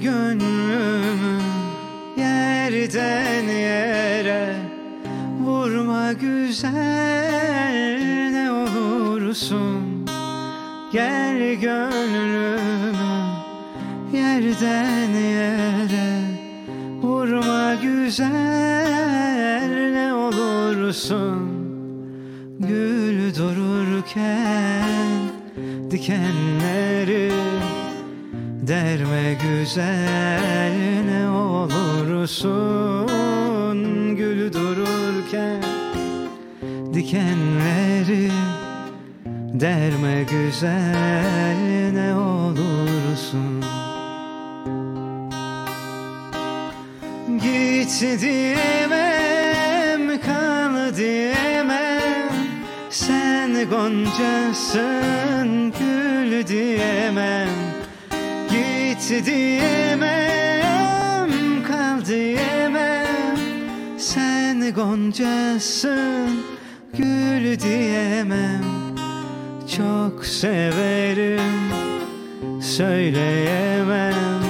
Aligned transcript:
gönlümü 0.00 1.40
yerden 2.16 3.48
yere 3.48 4.56
Vurma 5.40 6.12
güzel 6.12 6.80
ne 8.32 8.52
olursun. 8.52 10.06
Gel 10.92 11.54
gönlümü 11.54 12.58
yerden 14.12 15.10
yere 15.10 16.20
Vurma 17.02 17.74
güzel 17.74 18.30
ne 19.92 20.14
olursun. 20.14 21.50
Gül 22.58 23.34
dururken 23.34 25.08
dikenleri 25.90 27.32
Derme 28.66 29.38
güzel 29.42 30.72
ne 31.04 31.30
olursun 31.30 33.06
Gül 34.16 34.52
dururken 34.52 35.62
dikenleri 36.94 38.30
Derme 39.60 40.22
güzel 40.22 41.56
ne 41.92 42.14
olursun. 42.14 43.64
Git 47.42 48.20
diyemem, 48.20 50.20
kal 50.20 50.96
diyemem 50.96 52.28
Sen 52.90 53.68
goncasın, 53.70 55.72
gül 55.78 56.46
diyemem 56.46 57.79
Git 59.10 59.26
diyemem, 59.26 60.70
kal 61.68 62.04
diyemem. 62.06 63.36
Sen 63.98 64.74
goncasın, 64.74 66.42
gül 66.96 67.60
diyemem. 67.60 68.64
Çok 69.76 70.26
severim, 70.26 71.70
söyleyemem. 72.62 74.42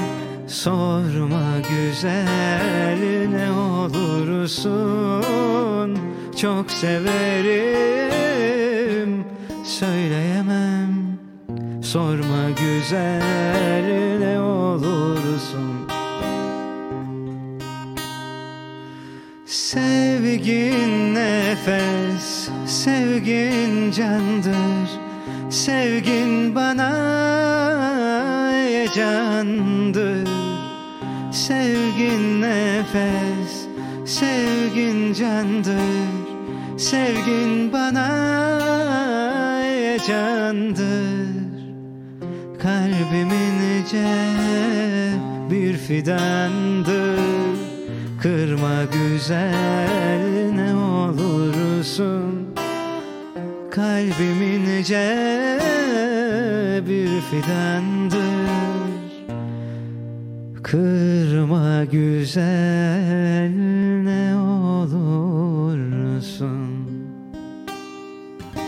Sorma 0.49 1.53
güzel 1.71 2.99
ne 3.31 3.53
olursun. 3.53 4.79
Çok 6.37 6.71
severim, 6.71 7.65
söyleyemem 9.65 10.70
Sorma 11.91 12.51
güzel 12.51 14.19
ne 14.21 14.41
olursun. 14.41 15.89
Sevgin 19.47 21.15
nefes, 21.15 22.49
sevgin 22.67 23.91
candır. 23.91 24.91
Sevgin 25.51 26.55
bana 26.55 26.93
heyecandır. 28.53 30.29
Sevgin 31.33 32.43
nefes, 32.43 33.67
sevgin 34.05 35.15
candır. 35.15 35.79
Sevgin 36.77 37.73
bana 37.73 38.09
heyecandır 39.63 41.40
Kalbimin 42.63 43.61
ince 43.61 44.07
bir 45.51 45.77
fidandır 45.77 47.21
Kırma 48.23 48.85
güzel 48.85 50.51
ne 50.55 50.75
olursun. 50.75 52.55
Kalbimin 53.71 54.67
ince 54.67 55.59
bir 56.87 57.21
fidandır 57.21 58.21
Kırma 60.63 61.85
güzel 61.85 63.40